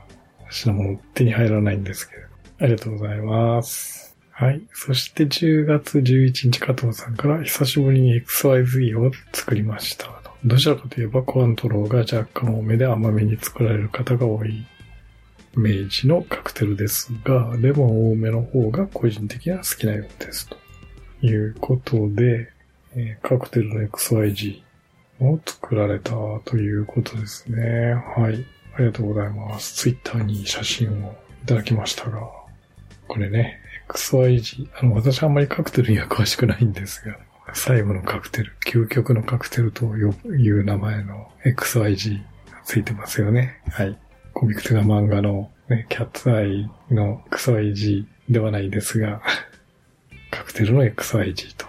[0.50, 2.27] 品物手に入らないんですけど。
[2.60, 4.18] ありがとうございます。
[4.32, 4.62] はい。
[4.74, 10.10] そして10月11日加藤さんから久しぶりに XYZ を作りました。
[10.46, 14.66] どちらかといえばコアントローが若干多めで甘めに作られる方が多い
[15.56, 20.50] イメージのカクテルですが、レモン多めの方が個人的には好きなようです。
[20.50, 20.58] と
[21.26, 22.52] いうことで、
[22.96, 24.62] えーカクテルの XYG
[25.20, 26.12] を作られた
[26.46, 27.94] ということですね。
[28.16, 28.46] はい。
[28.76, 29.74] ありがとうございます。
[29.76, 32.37] ツイッターに写真をいただきましたが、
[33.08, 37.18] これね、XYG、あの、私あんまりカクテルには詳しくないんですが、
[37.54, 42.18] 最後のカクテル、究極のカクテルという名前の XYG
[42.52, 43.62] がついてますよね。
[43.70, 43.98] はい。
[44.34, 49.22] コミックスが漫画の、ね、キャッツアイの XYG ではないですが、
[50.30, 51.66] カクテルの XYG と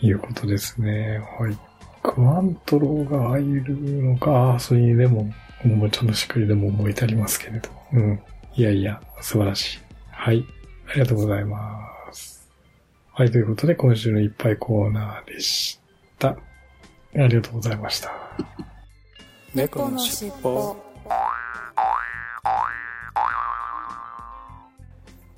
[0.00, 1.20] いうことですね。
[1.38, 1.58] はい。
[2.02, 5.22] クワントローが入るのか、あ、それにレモ
[5.64, 7.70] ン、もうちゃんとしっかりレモンも置いてありますけれど。
[7.94, 8.20] うん。
[8.54, 9.85] いやいや、素晴らしい。
[10.16, 10.44] はい。
[10.88, 12.50] ありがとうございます。
[13.12, 15.78] はい、ということで今週のいっぱいコーナーでし
[16.18, 16.30] た。
[16.30, 16.36] あ
[17.14, 18.12] りがとうございました。
[19.54, 20.76] 猫のしっぽ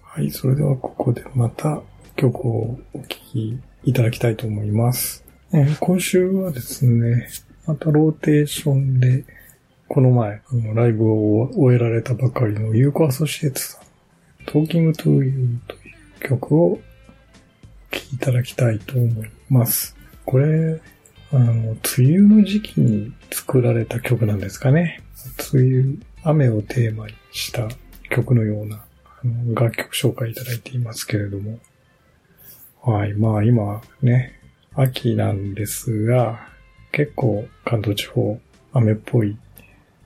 [0.02, 1.82] はい、それではここでまた
[2.16, 5.24] 曲をお聴きいただきたいと思います。
[5.52, 7.28] えー今週はですね、
[7.66, 9.24] またローテーションで、
[9.88, 13.87] この前、あのライブを終えられたばかりのユーコアソシエイツさん、
[14.48, 16.80] Talking to You という曲を
[17.90, 19.94] 聴きいただきたいと思います。
[20.24, 20.80] これ、
[21.30, 25.02] あの、梅雨の時期に作られた曲なんですかね。
[25.52, 27.68] 梅雨、雨をテーマにした
[28.08, 31.58] 曲のようなあの楽曲紹介いただいていますけれども。
[32.82, 33.12] はい。
[33.12, 34.40] まあ今ね、
[34.74, 36.48] 秋なんですが、
[36.92, 38.40] 結構関東地方
[38.72, 39.36] 雨っぽい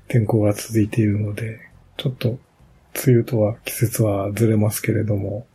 [0.09, 1.61] 天候が続いているので、
[1.97, 2.41] ちょっと
[2.95, 5.47] 梅雨とは季節はずれますけれども、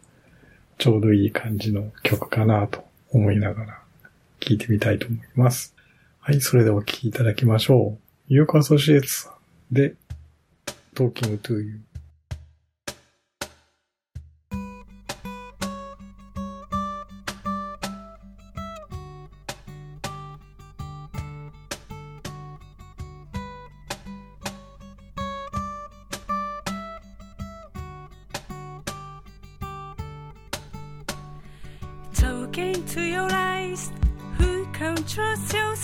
[0.77, 3.81] ちょうどいい感じの曲かなと思いながら
[4.39, 5.75] 聴いてみたいと思います。
[6.19, 6.41] はい。
[6.41, 8.33] それではお聴きいただきましょう。
[8.33, 9.27] ユーコアソシエツ
[9.71, 9.95] で、
[10.93, 11.86] Talking to You。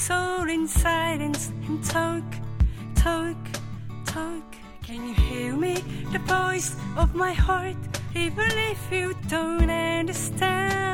[0.07, 2.25] Soul in silence and talk,
[2.93, 3.37] talk,
[4.05, 4.43] talk.
[4.81, 5.75] Can you hear me?
[6.11, 7.77] The voice of my heart,
[8.13, 10.92] even if you don't understand.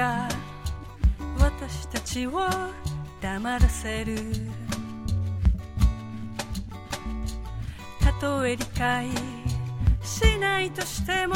[0.00, 0.26] が
[1.38, 2.48] 私たちを
[3.20, 4.16] 黙らせる」
[8.00, 9.10] 「たとえ理解
[10.02, 11.34] しないとしても」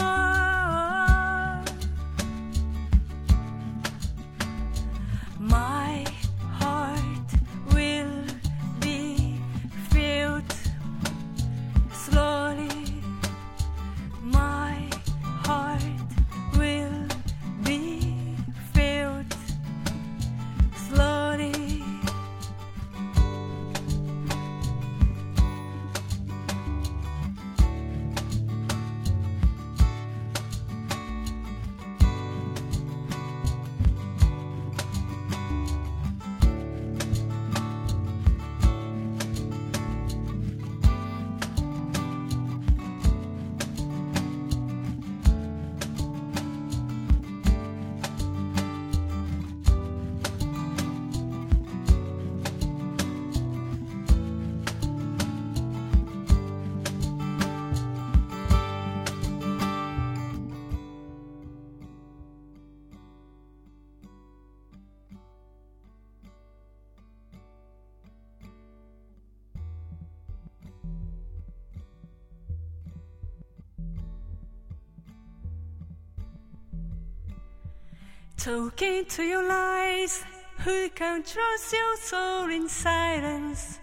[78.44, 80.22] Talking to your lies,
[80.58, 83.80] who can trust your soul in silence?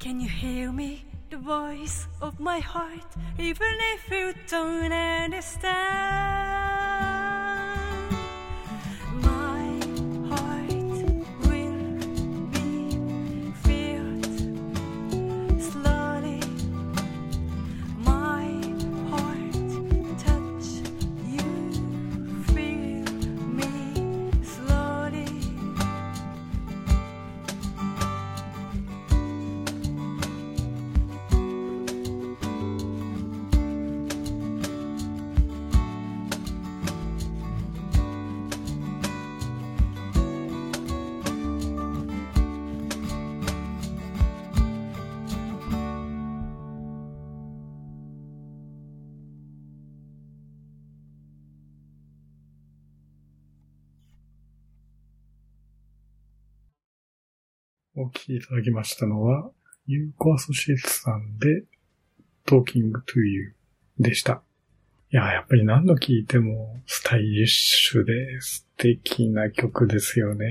[0.00, 3.06] Can you hear me, the voice of my heart,
[3.38, 6.41] even if you don't understand?
[58.02, 59.48] お聞きいただきましたのは、
[59.86, 61.62] ユーコアソシエツさんで、
[62.46, 63.54] Talking to You
[64.00, 64.42] でした。
[65.12, 70.46] いや、やっぱり何度聴いてもスタイリッシュで素敵な曲ですよね。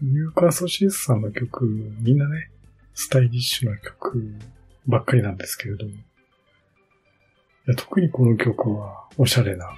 [0.00, 1.64] うん、ユーコアソシエツさんの曲、
[2.00, 2.50] みんなね、
[2.94, 4.34] スタイリッシュな曲
[4.88, 5.92] ばっかりなんですけれども。
[5.92, 5.96] い
[7.68, 9.68] や特にこの曲はおしゃれな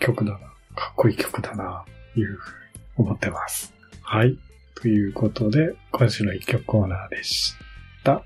[0.00, 0.38] 曲だな、
[0.74, 1.84] かっこいい曲だな、
[2.16, 3.74] いうふうに思ってます。
[4.00, 4.38] はい。
[4.80, 7.52] ということで、今週の一曲コーナーでし
[8.04, 8.22] た。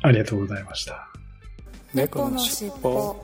[0.00, 1.08] ありがとうございました。
[1.92, 3.16] 猫のしっぽ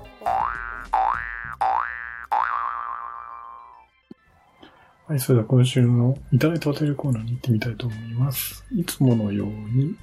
[5.07, 8.67] はい、それでは今週のいただいたお便りコーナーに行ってみたいと思います。
[8.75, 9.95] いつものように、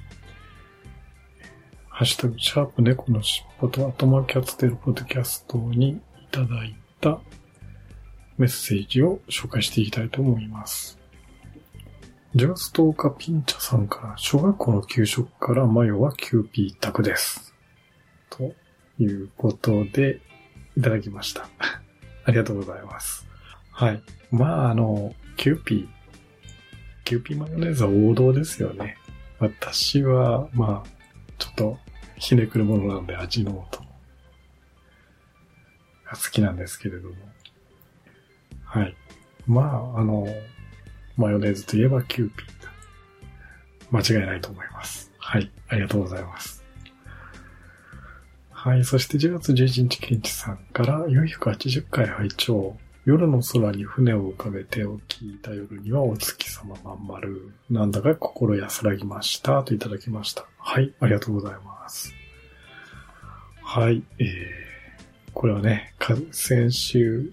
[1.90, 7.20] ハッシュタグ、シャープ猫のしっぽとアトマキャツテルポッドキャストにいいただいた
[8.38, 10.98] メッセージを紹介していきたいと思います。
[12.34, 17.54] 10月10日ピンチャさんから、小学校の給食からマヨはキューピー一択です。
[18.28, 18.52] と
[18.98, 20.20] いうことで、
[20.76, 21.48] いただきました。
[22.24, 23.26] ありがとうございます。
[23.70, 24.02] はい。
[24.30, 25.88] まあ、あの、キューピー、
[27.04, 28.98] キューピーマヨネーズは王道ですよね。
[29.38, 30.88] 私は、まあ、
[31.38, 31.78] ちょっと、
[32.16, 33.80] ひねくれ者なので味の素
[36.04, 37.14] が好きなんですけれども。
[38.64, 38.96] はい。
[39.46, 40.26] まあ、あの、
[41.16, 42.56] マヨネーズといえばキューピー。
[43.90, 45.12] 間違いないと思います。
[45.18, 45.50] はい。
[45.68, 46.64] ありがとうございます。
[48.50, 48.84] はい。
[48.84, 52.76] そして10月11日、ケンチさんから480回拝聴
[53.06, 57.52] 夜の空に船を浮かべてを聞いた夜にはお月様まん丸。
[57.70, 59.62] なんだか心安らぎました。
[59.62, 60.44] といただきました。
[60.58, 60.92] はい。
[60.98, 62.12] ありがとうございます。
[63.62, 64.02] はい。
[64.18, 65.94] えー、これはね、
[66.32, 67.32] 先週、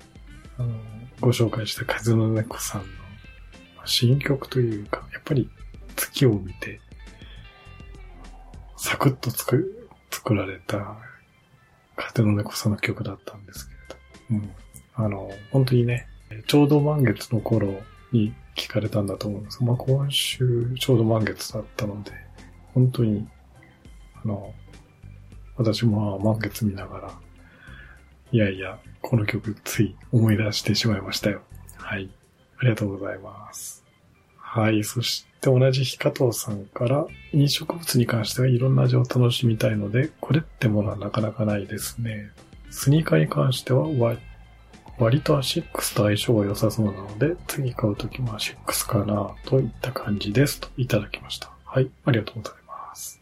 [0.59, 0.75] あの、
[1.19, 2.87] ご紹介した風の猫さんの
[3.85, 5.49] 新曲というか、やっぱり
[5.95, 6.79] 月を見て、
[8.77, 10.97] サクッと作作られた
[11.95, 13.73] 風の猫さんの曲だったんですけ
[14.35, 14.51] れど、うん。
[14.95, 16.07] あの、本当にね、
[16.47, 17.81] ちょうど満月の頃
[18.11, 22.11] に聞かれたんだと思うんですまあ今週ちょうど満月だったので、
[22.73, 23.27] 本当に、
[24.23, 24.53] あの、
[25.55, 27.19] 私も満月見ながら、
[28.31, 31.41] いやいや、この曲つい思い出してしまいましたよ。
[31.77, 32.09] はい。
[32.63, 33.83] ありがとうございます。
[34.37, 34.85] はい。
[34.85, 42.31] そして同じ日加藤さんから、飲食物に関してはいろんな味を楽しみたいので、これってものはなかなかないですね。
[42.69, 43.85] スニーカーに関しては
[44.97, 51.51] 割とアシックスと相性が良さそうなので、次買うときもアシックスかなといった感じですといただきました。
[51.65, 53.19] はい、ありがとうございます。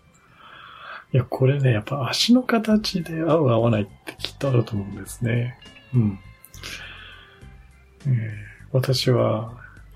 [1.13, 5.57] いや、これね、やっぱ足の形で合う合わないってきっとあると思うんですね。
[5.95, 6.19] うん。
[8.05, 9.51] えー私は、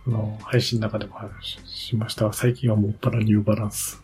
[0.05, 4.03] あの、配信の中でも話しましたが、最近はもっぱらニューバランス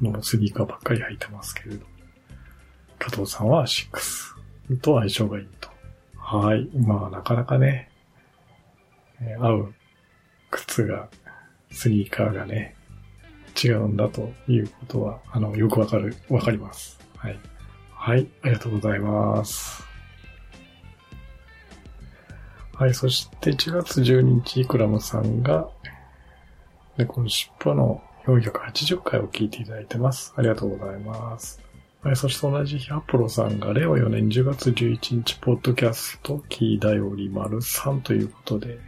[0.00, 1.86] のスニーカーばっかり履いてますけれど、
[2.98, 4.34] 加藤さんはシックス
[4.82, 5.68] と相性がいいと。
[6.16, 6.68] はい。
[6.76, 7.90] まあ、なかなかね、
[9.20, 9.74] えー合う
[10.50, 11.08] 靴が、
[11.70, 12.74] スニーカーがね、
[13.62, 16.98] 違うんだということは、あの、よくわかる、わかります。
[17.16, 17.38] はい。
[17.92, 18.26] はい。
[18.42, 19.87] ありがとうございます。
[22.78, 22.94] はい。
[22.94, 25.68] そして、1月12日、クラムさんが、
[26.96, 30.32] 猫の尻尾の480回を聞いていただいてます。
[30.36, 31.60] ありがとうございます。
[32.04, 38.78] はい、そして同じ日、アポロさんが、令和4年10月11日、ポッドキャスト、キーだより丸3ということで、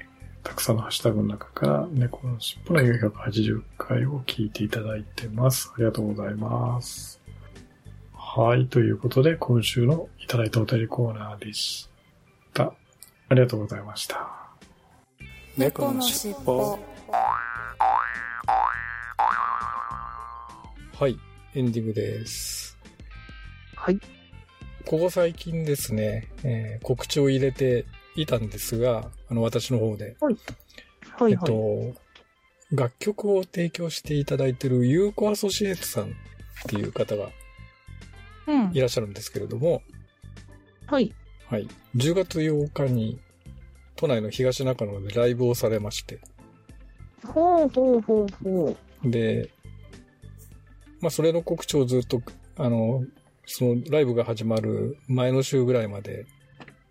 [0.45, 5.73] たくさんのハッシュタグの中から、猫の尻尾の480回を聞いていただいてます。
[5.75, 7.21] ありがとうございます。
[8.15, 11.91] はい、ということで、今週のいただいたお便りコーナーでし
[12.55, 12.73] た。
[13.31, 14.29] ありがとうございました。
[15.57, 16.79] 猫のしっぽ
[20.99, 21.19] はい、
[21.55, 22.77] エンディングです。
[23.77, 23.99] はい。
[24.85, 31.39] ここ最近ですね、えー告知を入れていたんですが、あの、私の方で、はいえっはい。
[31.39, 31.95] と、
[32.73, 36.09] 楽曲を提供していただいているユーコアソシエイトさんっ
[36.67, 37.29] ていう方が
[38.49, 38.71] うん。
[38.73, 39.83] いらっしゃるんですけれども、
[40.87, 41.15] はい。
[41.51, 41.69] はい。
[41.97, 43.19] 10月8日に
[43.97, 46.21] 都内の東中野でライブをされまして、
[47.27, 49.11] ほうほうほうほう。
[49.11, 49.51] で、
[51.01, 52.23] まあ、それの告知をずっと、
[52.57, 53.05] あの、
[53.47, 56.25] そのライブが始まる前の週ぐらいまで、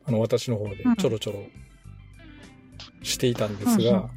[0.05, 1.43] あの、私の方でちょろちょろ
[3.01, 4.09] していたんですが、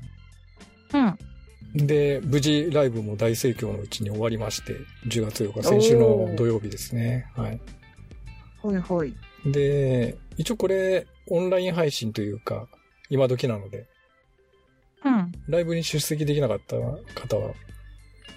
[0.95, 1.86] うん。
[1.86, 4.74] で、無事ライブも大盛況のうちに終わりまして、
[5.07, 7.30] 10月8日、先週の土曜日ですね。
[7.36, 7.61] はい。
[8.62, 9.14] はいはい。
[9.51, 12.68] で、一応これ、オンライン配信というか、
[13.11, 13.87] 今時なので、
[15.05, 15.33] うん。
[15.49, 16.76] ライブに出席できなかった
[17.20, 17.55] 方は、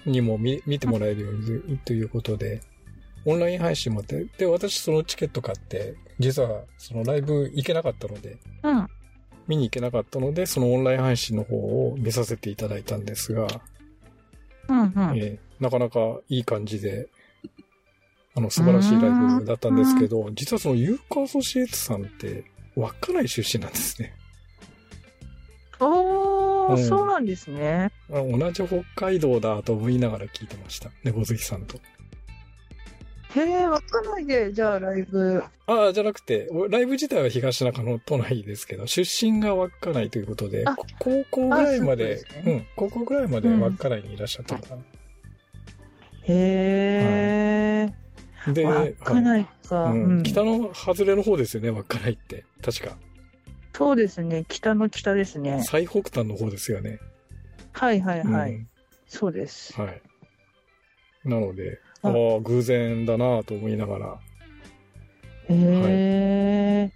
[0.04, 2.60] にも見見てもらえるようにということで、
[3.24, 8.86] オンライン配信もあって、で、私そのチケット買って、実はそのライブ行けなかったので、うん。
[9.48, 13.46] 見に行けなかったので、そのオンライン配信の方を見させていただいたんですが、
[14.68, 14.80] うん。
[14.80, 14.88] うん。
[15.18, 17.08] えーなかなかいい感じで、
[18.36, 22.44] あの、素晴らしいライブだったんですけど、実はそのユーカアソシエイトさんって、
[22.76, 24.14] 稚内出身なんですね。
[25.80, 27.90] おー、うんそうなんですね。
[28.10, 30.90] あ同じ北海道だと思いながら聞いてました。
[31.02, 31.78] 猫好きさんと。
[33.34, 35.42] へえ、わかんないで、じゃあライブ。
[35.66, 40.64] ああ、じゃなくて、おライブ自体は東中野都内ですけど、出身が稚内ということで
[40.98, 44.82] 高校ぐらいまで、ねうん、高校ぐらいまでうん稚内にいらっしゃったのかな。
[46.22, 47.86] へえ。
[47.86, 48.05] で、わ
[48.54, 49.76] かんないか。
[49.76, 52.44] はいうんうん、北の外れの方ですよね、稚内って。
[52.62, 52.96] 確か。
[53.74, 54.44] そうですね。
[54.48, 55.62] 北の北ですね。
[55.64, 56.98] 最北端の方ですよね。
[57.72, 58.52] はいはいはい。
[58.52, 58.68] うん
[59.08, 59.80] そうです。
[59.80, 60.02] はい。
[61.24, 64.18] なので、あああ、偶然だなと思いながら。
[65.48, 66.92] へえ。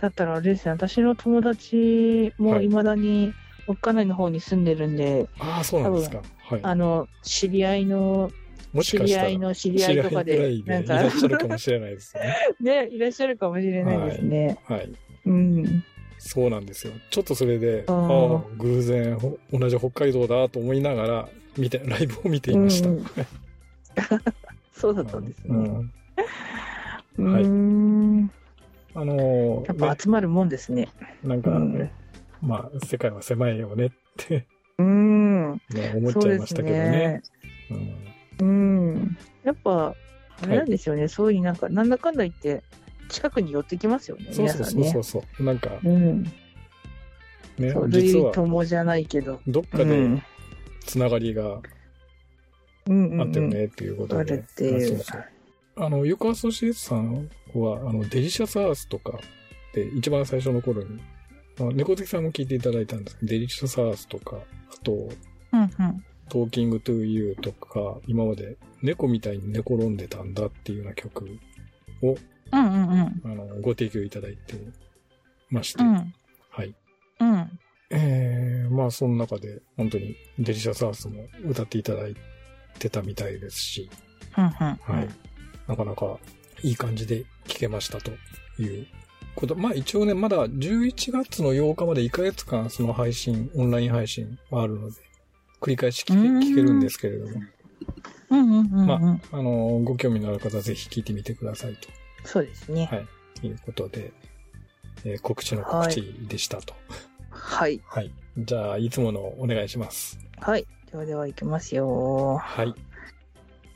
[0.00, 0.72] だったらあれですね。
[0.72, 3.32] 私の友達もはい未だに
[3.66, 6.22] 稚内の方に住んでるんで、ああ、そうなんですか。
[6.42, 6.60] はい。
[6.62, 8.30] あの、知り合いの、
[8.74, 12.36] もしかしたら、知り合いの知り合いとかで、ないんからっしゃるかもしれないですね。
[12.60, 14.58] ね、いらっしゃるかもしれないですね。
[14.64, 14.92] はい。
[15.26, 15.84] うん。
[16.18, 16.92] そうなんですよ。
[17.10, 22.88] ちょっとそれで、ああ偶然、ほ同じ北海道だと思いながら、見て、ライブを見ていました。
[22.88, 23.06] うん
[24.72, 25.54] そうだったんですね。
[27.18, 27.28] うん。
[27.28, 28.30] うはいーん。
[28.96, 30.82] あのーやっぱ集まるもんですね。
[30.82, 30.88] ね
[31.22, 31.90] なんか、うん
[32.42, 34.46] まあ、世界は狭いよねって、
[34.78, 35.52] うん。
[35.52, 37.22] ね、思っちゃいましたけどねね。。
[37.70, 39.16] うんうん。
[39.44, 39.94] やっぱ、
[40.42, 41.08] あれなんですよね。
[41.08, 42.62] そういうなんか、なんだかんだ言って、
[43.08, 44.26] 近くに寄ってきますよね。
[44.32, 44.84] そうそうそう。
[44.84, 45.42] そうそう。
[45.42, 46.22] なんか、うん。
[46.22, 49.40] ねそう、実友じゃないけど。
[49.46, 50.22] どっかでうん。
[50.80, 51.60] つながりが
[52.86, 54.32] うんうんうんあったよねっていうことで。
[54.34, 55.24] あるっていうあそうそう
[55.76, 59.18] あの、ユカアソシエイトさんは、あの、 Delicious Earth とか
[59.74, 61.00] で、一番最初の頃に、
[61.60, 66.04] あ猫好きさんも聞いていただいたんですけど、 Delicious Earth とか、あと、うんうん。
[66.28, 71.38] Talking to You とか、今まで猫みたいに寝転んでたんだっていうような曲
[72.02, 72.16] を、
[72.52, 73.22] うんうんうん。
[73.24, 74.54] あの、ご提供いただいて
[75.50, 76.14] まして、うん。
[76.50, 76.74] はい。
[77.20, 77.58] うん。
[77.90, 82.16] えー、まあ、その中で、本当にデリシャスアースも歌っていただい
[82.78, 83.90] てたみたいですし、
[84.36, 84.50] うんうん。
[84.50, 85.08] はい。
[85.68, 86.18] なかなか
[86.62, 88.10] いい感じで聴けましたと
[88.60, 88.86] いう
[89.34, 94.96] こと、まあ一応ね、まだ11月の8日まで1ヶ月間その配信、オンライン配信はあるので、
[95.64, 97.40] 繰り返し聞けうん聞けるんですけれども、
[98.30, 98.86] うんうんうんうん。
[98.86, 101.88] まあ、あの、ご興味のある方はぜひ聞いてみてくださいと。
[102.24, 102.86] そうですね。
[102.86, 103.46] はい。
[103.46, 104.12] いうことで、
[105.04, 106.74] えー告知の告知でしたと。
[107.30, 107.80] はい。
[107.88, 108.12] はい。
[108.36, 110.18] じゃあ、いつものお願いします。
[110.38, 110.66] はい。
[110.92, 112.36] ではでは行きますよ。
[112.36, 112.74] はい。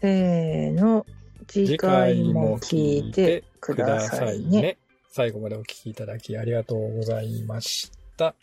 [0.02, 1.06] せーの。
[1.46, 4.76] 次回も聞いてくださいね。
[5.08, 8.34] 最後までお聞きいただきありがとうございました。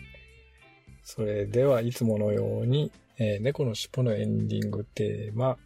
[1.03, 5.57] それでは、いつものように、えー猫の尻尾のエンディングテーマ、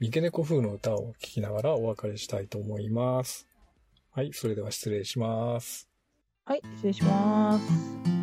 [0.00, 3.48] 三毛猫風の歌を聴きながらお別れしたいと思います。
[4.12, 5.88] はい、それでは失礼します。
[6.44, 6.62] はい。
[6.76, 8.17] 失礼します。